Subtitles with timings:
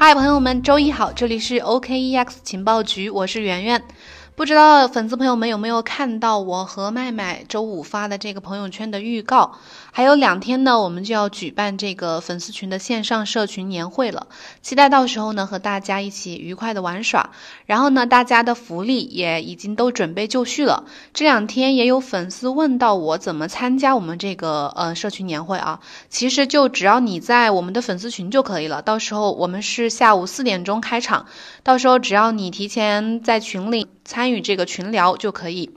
[0.00, 3.82] 嗨，朋友们，周一好，这里是 OKEX 情报局，我是圆圆。
[4.38, 9.58] 不知道粉丝朋友们有没有看到我和麦麦周五发的这个朋友圈的预告？
[9.90, 14.28] 还有两天呢，我们就要举办这个粉丝群的线上社群年会了，
[14.62, 17.30] 期待到时候呢和大家一起愉快的玩耍。
[17.66, 20.84] 然后呢，大家的福利也已经都准备就绪了。
[21.12, 25.80] 这两天也有粉丝问到我怎么参加我们这个呃社群年会啊？
[26.08, 28.82] 其实就只要你在我们的粉丝群就可以了。
[28.82, 31.26] 到时候我们是下午四点钟开场，
[31.64, 35.70] 到时候只要你提前在群里参与这个群聊就可以。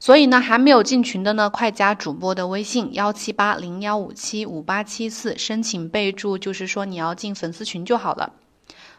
[0.00, 8.32] 所以呢，还没有进群的呢，快加主播的微信幺七八零幺五七五八七四，申请备注，就是说你要进粉丝群就好了。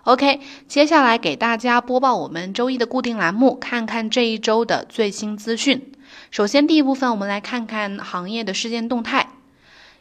[0.03, 5.91] OK，接下来给大家播报我们周一的固定栏目，看看这一周的最新资讯。
[6.31, 9.27] 首先，第一部分我们来看看行业的事件动态。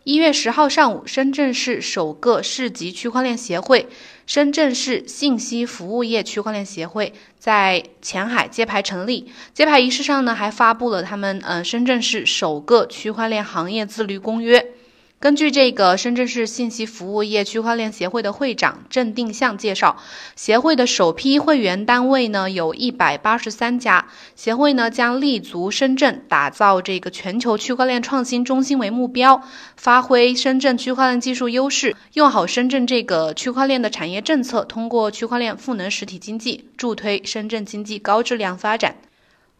[0.09, 3.91] 一月十号上午，深圳市首个市级区块链协会——
[4.27, 9.31] 深圳市信息服务业区块链协会，在前海揭牌成立。
[9.53, 14.73] 揭牌仪式上呢，还发布了他们呃深圳市首个区块链行业自律公约。
[15.20, 19.97] 根据这个深圳市信息服务业区块链协会的会长郑定向介绍，
[20.36, 24.06] 协会的首批会员单位呢有一百八十三家。
[24.36, 29.42] 协会呢将立足深圳，打造这个全球区块链创新中心为目标，
[29.77, 38.94] 发挥深圳区块链技术优势，用好深圳这个区块链的产业政策，通过区块链赋能实体经济，助推深圳经济高质量发展。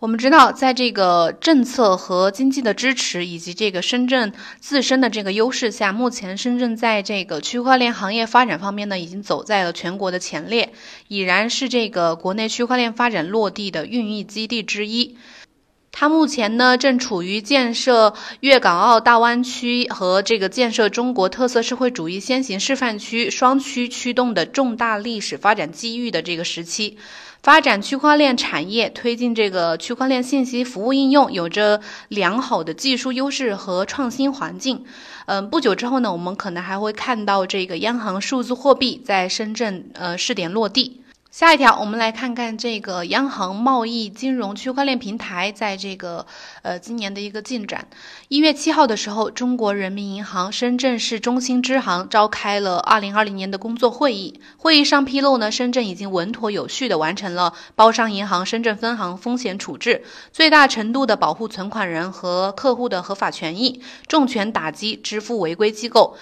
[0.01, 10.73] 我们知道，在这个政策和经济的支持，以及这个深圳自身的这个优势下，目前深圳在这个区块链行业发展方面呢，已经走在了全国的前列，
[11.09, 15.17] 已然是这个国内区块链发展落地的孕育基地之一。
[15.91, 26.99] 它目前呢，正处于建设粤港澳大湾区和这个建设中国特色社会主义先行示范区双区驱动的重大历史发展机遇的这个时期。
[27.43, 34.85] 发展区块链产业，推进这个区块链信息服务应用，有着良好的技术优势和创新环境。
[35.27, 41.01] 嗯，不久之后呢，我们可能还会看到这个央行数字货币在深圳呃试点落地。
[41.39, 46.27] 下一条，我们来看看这个央行贸易金融区块链平台在这个
[46.63, 47.87] 呃今年的一个进展。
[48.27, 54.41] 一月七号的时候，中国人民银行深圳市中心支行召开了二零二零年的工作会议。
[54.57, 66.17] 会议上披露呢，深圳已经稳妥有序的完成了包商银行深圳分行风险处置，最大程度的保护存款人和客户的合法权益，重拳打击支付违规机构。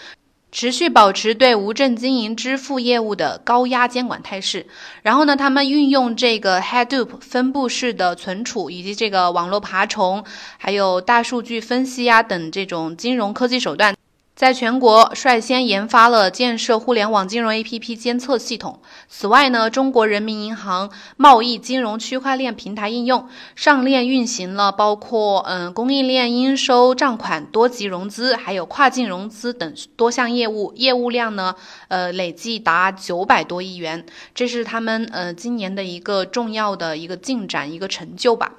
[0.53, 4.67] 持续保持对无证经营支付业务的高压监管态势，
[5.03, 10.25] 然后呢，他们运用这个 Hadoop 分布式的存储，以及这个网络爬虫，
[10.57, 13.95] 还有大数据分析呀等这种金融科技手段。
[14.37, 18.83] 在全国率先研发了建设互联网金融 APP 监测系统。
[19.09, 31.55] 此外呢，中国人民银行贸易金融区块链平台应用上链运行了包括嗯供应链应收账款、多级融资，还有跨境融资等多项业务，业务量呢
[31.89, 34.05] 呃累计达九百多亿元。
[34.35, 38.53] 这是他们呃今年的一个重要的一个进展、一个成就吧。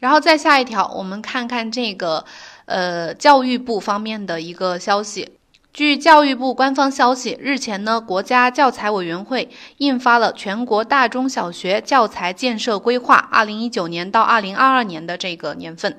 [0.00, 2.24] 然后再下一条，我们看看这个。
[2.66, 5.36] 呃，教育部方面的一个消息，
[5.72, 15.98] 据教育部官方消息，日前呢，国家教材委员会印发了全国大中小学教材建设规划（二零一九年到二零二二年的这个年份）。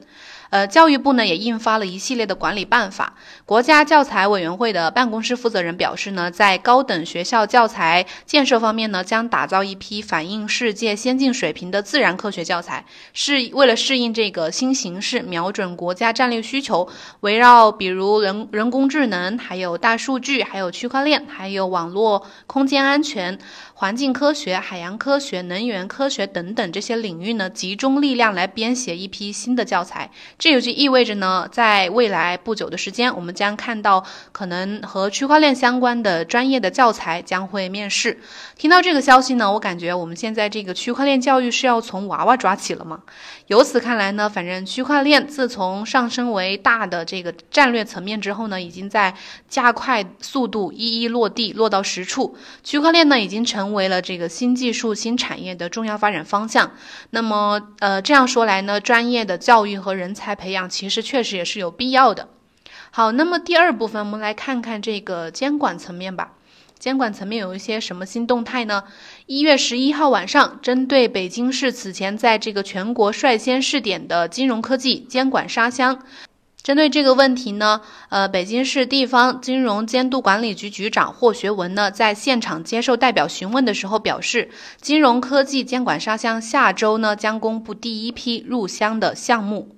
[0.49, 3.13] 呃，教育部呢也印发了一系列的管理办法。
[3.45, 16.87] 国家教材委员会的办公室负责人表示呢，在高等学校教材建设方面呢，将打造一批反映世界先进水平的自然科学教材，是为了适应这个新形势，瞄准国家战略需求，
[17.21, 23.37] 围绕比如人人工智能、还有大数据、还有区块链、还有网络空间安全。
[23.77, 30.09] 环境科学、海洋科学、能源科学等等这些领域呢，集中力量来编写一批新的教材。
[30.39, 38.17] 这也就意味着呢，在未来不久的时间，我们将看到可能和区块链相关的专业的教材将会面世。
[38.57, 43.01] 听到这个消息呢，我感觉我们现在这个区块链教育是要从娃娃抓起了吗？
[43.47, 49.13] 由此看来呢，反正区块链自从上升为大的这个战略层面之后呢，已经在
[49.49, 52.37] 加快速度一一落地，落到实处。
[52.63, 53.64] 区块链呢，已经成。
[53.65, 56.73] 成为了这个新技术、新产业的重要发展方向。
[57.09, 62.29] 那么，呃，这样说来呢，专业的教育和人才培养其实确实也是有必要的。
[62.91, 66.33] 好，那么第二部分，我们来看看这个监管层面吧。
[66.77, 68.83] 监管层面有一些什么新动态呢？
[69.25, 76.03] 一月十一号晚上，针对北京市此前在这个全国率先试点的金融科技监管沙箱。
[76.65, 77.79] 针对这个问题呢，
[78.09, 84.49] 呃，北京市地方金融监督管理局局长霍学文呢，在现场接受代表询问的时候表示，
[84.81, 89.74] 金融科技监管沙箱下周呢将公布第一批入箱的项目。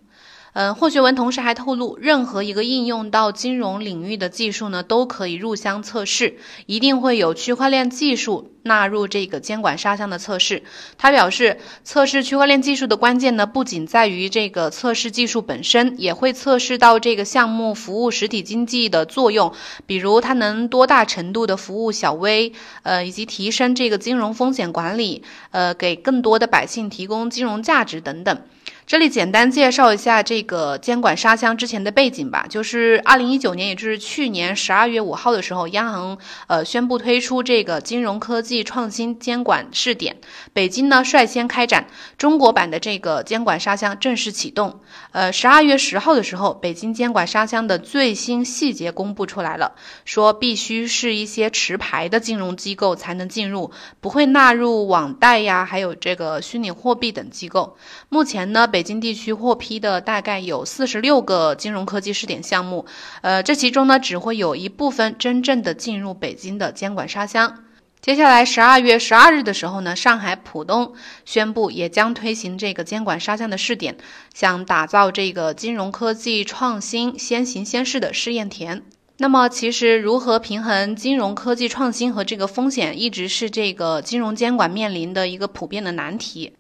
[0.60, 10.64] 嗯，霍学文同时还透露，任何一个应用到金融领域的技术呢，都可以入箱测试，一定会有区块链技术纳入这个监管沙箱的测试。
[10.98, 19.54] 他表示，测试区块链技术的关键呢，不仅在于这个测试技术本身，也会测试到这个项目服务实体经济的作用，
[19.86, 22.52] 比如它能多大程度的服务小微，
[22.82, 25.22] 呃，以及提升这个金融风险管理，
[25.52, 28.42] 呃，给更多的百姓提供金融价值等等。
[28.88, 36.18] 这里简单介绍一下这个监管沙箱之前的背景吧，就是二零一九年，也就是去年十二月五号的时候，央行
[36.48, 40.16] 呃宣布推出这个金融科技创新监管试点，
[40.54, 41.88] 北京呢率先开展
[42.18, 44.80] 中国版的这个监管沙箱正式启动。
[45.12, 49.74] 呃，十二月十号的时候，北京监管沙箱的最新细节公布出来了，
[50.06, 53.70] 说必须是一些持牌的金融机构才能进入，
[54.00, 57.76] 不会纳入网贷呀，还有这个虚拟货币等机构。
[58.08, 62.86] 目前呢，北北京地区获批的大概有四十六个金融科技试点项目，
[63.22, 67.64] 呃，这其中呢，只会有一部分真正的进入北京的监管沙箱。
[68.00, 70.94] 接下来十二月十二日的时候呢，上海浦东
[71.26, 73.98] 宣布也将推行这个监管沙箱的试点，
[74.36, 78.84] 想打造这个金融科技创新先行先试的试验田。
[79.18, 86.54] 那么，其实如何平衡金融科技创新和这个风险，一直是这个金融监管面临的一个普遍的难题。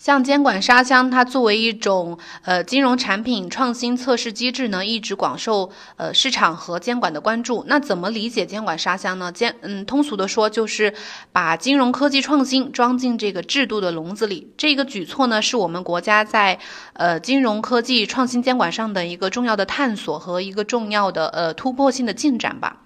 [0.00, 7.62] 像监管沙箱，它作为一种呃金融产品创新测试机制呢，一直广受呃市场和监管的关注。
[7.68, 9.30] 那怎么理解监管沙箱呢？
[9.30, 10.94] 监嗯，通俗的说，就是
[11.32, 14.50] 把金融科技创新装进这个制度的笼子里。
[14.56, 16.58] 这个举措呢，是我们国家在
[16.94, 22.78] 呃金融科技创新监管上的一个重要的探索和一个重要的呃突破性的进展吧。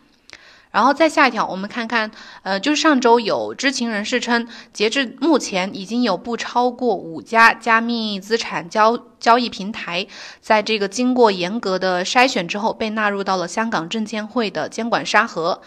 [0.74, 2.10] 然后再下一条，我们看看，
[2.42, 10.04] 呃，就是上周有知情人士称，截至目前已经有不超过五家加密资产交交易平台，
[10.40, 15.60] 在这个经过严格的筛选之后，被纳入到了香港证监会的监管沙盒。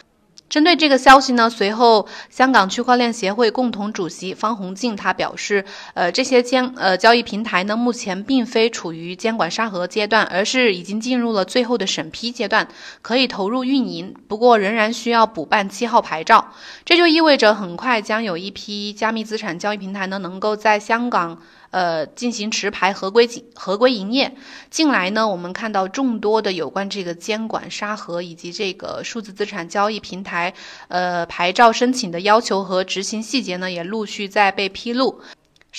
[0.49, 12.67] 针对这个消息呢，随后香港区块链协会共同主席方洪静他表示，呃，这些监呃交易平台呢，目前并非处于监管沙盒阶段，而是已经进入了最后的审批阶段，
[13.01, 16.53] 可以投入运营，不过仍然需要补办七号牌照。
[16.85, 21.37] 这就意味着很快将有一批加密资产交易平台呢，能够在香港。
[21.69, 24.35] 呃，进行持牌合规合规营业。
[24.69, 30.53] 近来呢，我们看到众多的有关这个监管沙盒以及这个数字资产交易平台，
[30.87, 35.21] 呃，牌照申请的要求和执行细节呢，也陆续在被披露。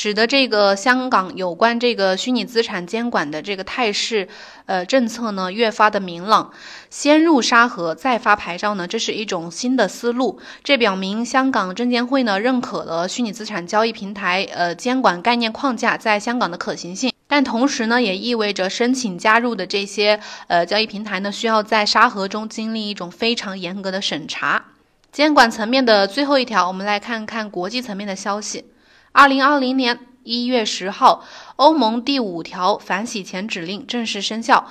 [0.00, 4.28] 使得这个香港有关这个虚拟资产监管的这个态势，
[4.66, 6.52] 呃，政策呢越发的明朗。
[6.88, 10.38] 先入沙盒再发牌照呢，这是一种新的思路。
[10.62, 17.12] 这表明香港证监会呢认可了虚拟资产交易平台呃监管概念框架在香港的可行性。
[17.26, 24.66] 但同时呢，也意味着申请加入的这些呃交易平台呢，需要在沙盒中经历一种非常严格的审查。
[25.10, 28.64] 监管层面的最后一条，我们来看看国际层面的消息。
[29.12, 31.24] 二零二零年一月十号，
[31.56, 34.70] 欧盟第五条反洗钱指令正式生效。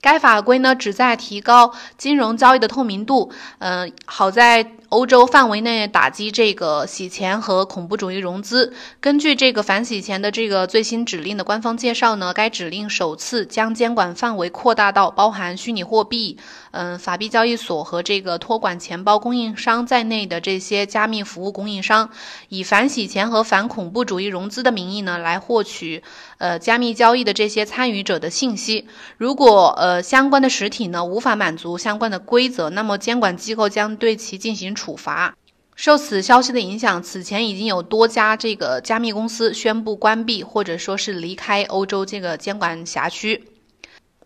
[0.00, 4.72] 该法规呢，旨在提高金融交易的透明度，嗯，好在。
[4.90, 8.72] 欧洲范围内打击这个洗钱和恐怖主义融资。
[9.00, 16.38] 根据这个反洗钱的这个最新指令的官方介绍呢，该指令首次将监管范围扩大到包含虚拟货币、
[16.70, 22.10] 嗯法币交易所和这个托管钱包供应商在内的这些加密服务供应商，
[22.48, 26.02] 以反洗钱和反恐怖主义融资的名义呢，来获取
[26.38, 28.86] 呃加密交易的这些参与者的信息。
[29.16, 34.68] 如果呃相关的实体呢无法满足相关的规则，那么监管机构将对其进行。
[34.78, 35.34] 处罚。
[35.74, 43.44] 受此消息的影响，此前已经有多家这个加密公司宣布关闭，或者说是离开欧洲这个监管辖区。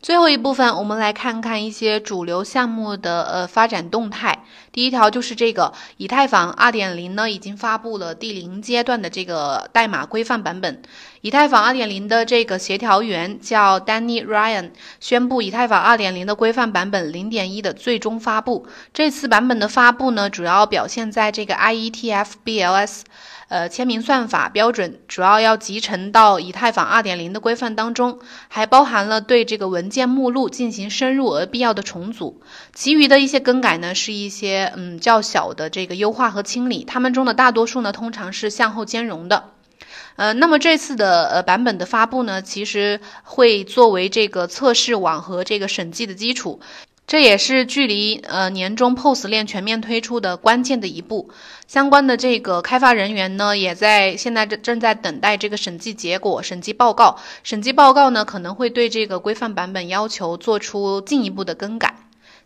[0.02, 4.44] 最后一部分，我们来看看一些主流项目的呃发展动态。
[4.73, 10.82] 第一条就是这个以太坊二点零呢，已经发布了第零阶段的这个代码规范版本。
[11.21, 18.66] 以太坊二点零的这个协调员叫 Danny Ryan，宣布以太坊二点零的规范版本零点一的最终发布。
[18.92, 23.02] 这次版本的发布呢，主要表现在这个 IETF BLS。
[23.52, 28.18] 呃，签名算法标准主要要集成到以太坊二点零的规范当中，
[28.49, 32.40] 还包含了对这个文件目录进行深入而必要的重组。
[32.73, 39.50] 其余的一些更改呢，是一些嗯较小的这个优化和清理，它们中的大多数呢，通常是向后兼容的。
[40.16, 46.61] 呃，那么这次的呃版本的发布呢，其实会作为这个测试网和这个审计的基础。
[47.12, 51.28] 这也是距离呃年终 POS 链全面推出的关键的一步，
[51.66, 57.19] 相关的这个开发人员呢，也在现在正正在等待这个审计结果、审计报告。
[57.42, 61.95] 审计报告呢，可能会对这个规范版本要求做出进一步的更改。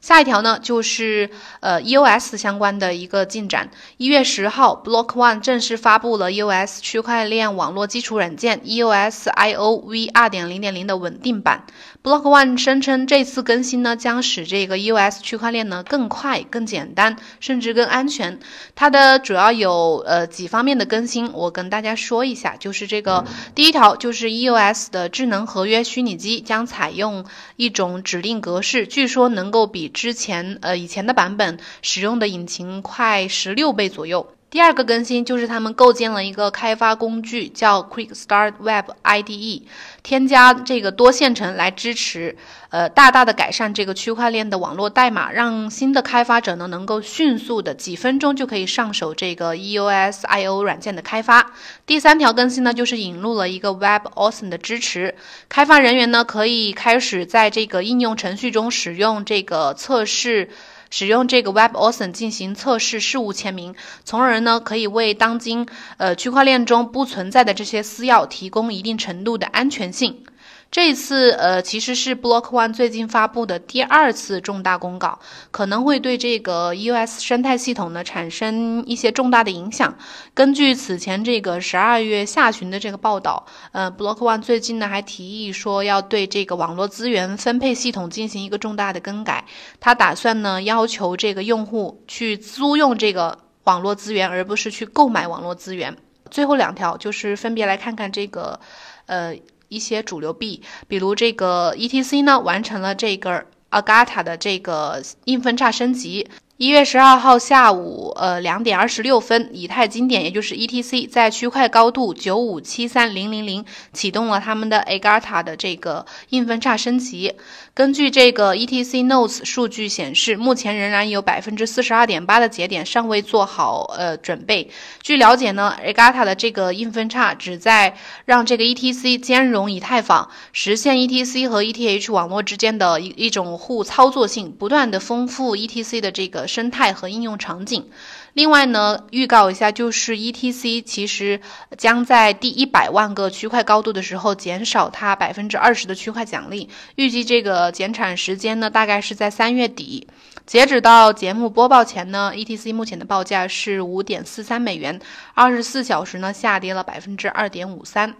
[0.00, 3.70] 下一条呢，就是呃 EOS 相关的一个进展。
[3.96, 11.64] 一月十号，Block One 正式发布了 EOS 区块链网络基础软件 EOS IO V 二点零点零的稳定版。
[12.02, 18.38] Block One 声称，这次更新呢，将使这个 EOS 区块链呢更快、更简单，甚至更安全。
[18.76, 23.24] 它的主要有呃几方面的更新，我跟大家说一下，就是这个
[23.56, 27.24] 第一条，就是 EOS 的智能合约虚拟机将采用
[27.56, 34.35] 一种指令格式，据说能够比之前呃以前的版本使用的引擎快十六倍左右。
[34.48, 39.62] 第二个更新就是他们构建了一个开发工具，叫 Quick Start Web IDE，
[40.04, 42.36] 添加这个多线程来支持，
[42.70, 51.52] 呃，大大的改善这个区块链的网络代码，让新的开发者呢能够迅速的几分钟就可以上手这个 EOS IO 软件的开发。
[51.84, 55.16] 第三条更新呢就是引入了一个 Web Awesome 的支持，
[55.48, 60.50] 开发人员呢可以开始在这个应用程序中使用这个测试。
[60.90, 63.74] 使用这个 WebAuthn 进行测试事务签名，
[64.04, 65.66] 从而呢可以为当今
[65.96, 70.24] 呃区块链中不存在的这些私钥提供一定程度的安全性。
[70.68, 75.18] 这次，呃，其实是 Block One 最近发布的第二次重大公告，
[75.50, 79.96] 可能会对这个 US 生态系统呢产生一些重大的影响。
[80.34, 89.46] 根据此前这个十二月下旬的这个报道，呃，Block One 最近呢还提议说要对这个网络资源分配系统进行一个重大的更改。
[89.80, 95.96] 他打算呢要求这个用户去租用这个网络资源，而不是去购买网络资源。
[96.30, 98.60] 最后两条就是分别来看看这个，
[99.06, 99.34] 呃。
[99.68, 106.28] 一些主流币，比如这个 ETC 呢，完成了这个 Agata 的这个硬分叉升级。
[106.58, 117.34] 一月十二号下午，呃，两点二十六分，以太经典，也就是 ETC，在区块高度九五七三零零零启动了他们的 Agata 的这个硬分叉升级。
[117.74, 124.70] 根据这个 ETC Notes 数据显示，目前仍然有百分之四十二点八的节点尚未做好呃准备。
[125.02, 137.88] 据了解呢，Agata 的这个硬分叉旨在让这个 ETC 兼容以太坊，实现 ETC 和 ETH 网络之间的一一种互操作性，不断的丰富 ETC 的这个生态和应用场景。
[138.34, 141.40] 另外呢，预告一下，就是 ETC 其实
[141.78, 150.06] 将在第一百万个区块高度的时候减少它百分之二十的区块奖励，预计这个减产时间呢大概是在三月底。
[150.44, 155.00] 截止到节目播报前呢，ETC 目前的报价是五点四三美元，
[155.34, 158.14] 二十四小时呢下跌了百分之二点五三。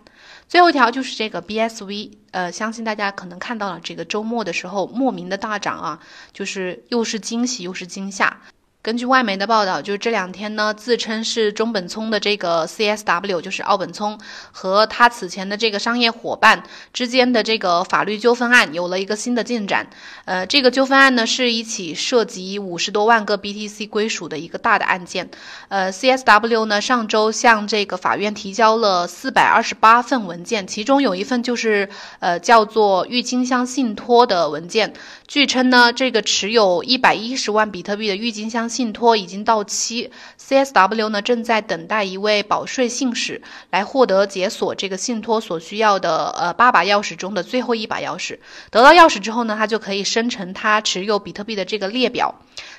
[0.48, 6.00] 最后一条就是这个 BSV，呃，相信大家可能看到了这个周末的时候莫名的大涨啊，
[6.32, 8.40] 就是又是惊喜又是惊吓。
[8.86, 14.16] 根据外媒的报道，就是这两天呢，自称是中本聪的这个 CSW，就是奥本聪
[14.52, 16.62] 和他此前的这个商业伙伴
[16.92, 19.88] 之间的这个法律纠纷案有了一个新的进展。
[20.24, 25.30] 呃，这个纠纷案呢是一起涉及五十多万个 BTC 归属的一个大的案件。
[25.66, 31.88] 呃，CSW 呢上周向这个法院提交了四百二十八份文件，其中有一份就是
[32.20, 34.94] 呃叫做郁金香信托的文件。
[35.26, 43.40] 据称呢，这个持有一百一十万比特币的郁金香信托已经到期，CSW 呢正在等待一位保税信使
[43.70, 48.38] 来获得解锁这个信托所需要的呃八把钥匙中的最后一把钥匙。
[48.70, 52.34] 得到钥匙之后呢，他就可以生成他持有比特币的这个列表。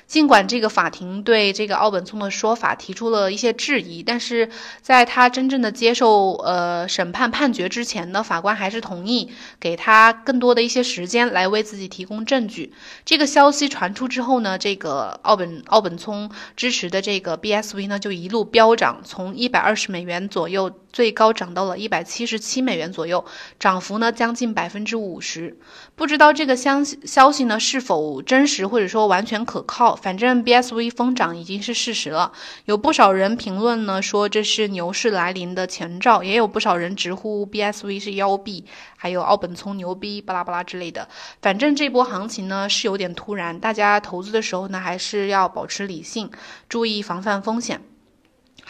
[0.06, 4.48] 尽管这个法庭对这个奥本聪的说法提出了一些质疑，但是
[4.80, 9.30] 在他真正的接受呃审判判决之前呢，法官还是同意
[9.60, 12.72] 给他更多的一些时间来为自己提供证据。
[13.04, 20.72] 这个消息传出之后呢，这个奥本奥本聪支持的这个 BSV 呢就一路飙涨，从一百二十美元左右。
[20.92, 23.24] 最高涨到了一百七十七美元左右，
[23.58, 25.56] 涨幅呢将近百分之五十。
[25.94, 29.94] 不知道这个消息消息呢是否真实或者说完全可靠？
[29.94, 32.32] 反正 BSV 疯涨已经是事实了。
[32.64, 38.64] 有不少人评论呢说这是牛市来临的前兆，也有不少人直呼 BSV 是妖币，
[38.96, 41.08] 还有奥本聪牛逼巴拉巴拉之类的。
[41.42, 46.30] 反正这波行情呢是有点突然，大家投资的时候呢还是要保持理性，
[46.68, 47.80] 注意防范风险。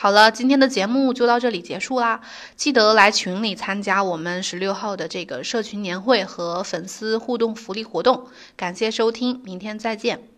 [0.00, 2.21] 好了，今天的节目就到这里结束啦！
[2.55, 8.28] 记得来群里参加我们十六号的这个社群年会和粉丝互动福利活动。
[8.57, 10.38] 感谢收听，明天再见。